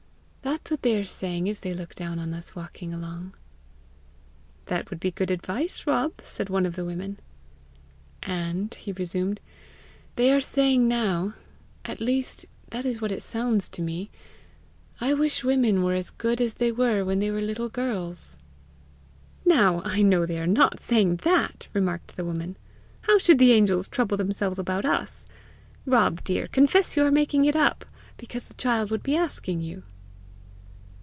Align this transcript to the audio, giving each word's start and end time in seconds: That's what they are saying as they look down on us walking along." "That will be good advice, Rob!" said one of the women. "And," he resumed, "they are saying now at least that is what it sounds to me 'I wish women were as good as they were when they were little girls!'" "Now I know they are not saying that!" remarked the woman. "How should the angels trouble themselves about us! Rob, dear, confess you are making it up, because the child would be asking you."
That's 0.43 0.71
what 0.71 0.81
they 0.81 0.95
are 0.97 1.05
saying 1.05 1.47
as 1.49 1.59
they 1.59 1.73
look 1.73 1.93
down 1.93 2.17
on 2.17 2.33
us 2.33 2.55
walking 2.55 2.93
along." 2.93 3.35
"That 4.65 4.89
will 4.89 4.97
be 4.97 5.11
good 5.11 5.29
advice, 5.29 5.85
Rob!" 5.85 6.13
said 6.19 6.49
one 6.49 6.65
of 6.65 6.75
the 6.75 6.83
women. 6.85 7.19
"And," 8.23 8.73
he 8.73 8.91
resumed, 8.91 9.39
"they 10.15 10.31
are 10.33 10.41
saying 10.41 10.87
now 10.87 11.33
at 11.85 11.99
least 12.01 12.47
that 12.71 12.85
is 12.85 13.01
what 13.01 13.11
it 13.11 13.21
sounds 13.21 13.69
to 13.69 13.81
me 13.81 14.09
'I 14.99 15.13
wish 15.15 15.43
women 15.43 15.83
were 15.83 15.93
as 15.93 16.09
good 16.09 16.41
as 16.41 16.55
they 16.55 16.71
were 16.71 17.05
when 17.05 17.19
they 17.19 17.29
were 17.31 17.41
little 17.41 17.69
girls!'" 17.69 18.37
"Now 19.45 19.81
I 19.85 20.01
know 20.01 20.25
they 20.25 20.39
are 20.39 20.47
not 20.47 20.79
saying 20.79 21.17
that!" 21.17 21.67
remarked 21.73 22.15
the 22.17 22.25
woman. 22.25 22.57
"How 23.01 23.17
should 23.19 23.39
the 23.39 23.51
angels 23.51 23.87
trouble 23.87 24.17
themselves 24.17 24.57
about 24.59 24.85
us! 24.85 25.27
Rob, 25.85 26.23
dear, 26.23 26.47
confess 26.47 26.97
you 26.97 27.05
are 27.05 27.11
making 27.11 27.45
it 27.45 27.55
up, 27.55 27.85
because 28.17 28.45
the 28.45 28.55
child 28.55 28.89
would 28.89 29.03
be 29.03 29.15
asking 29.17 29.61
you." 29.61 29.83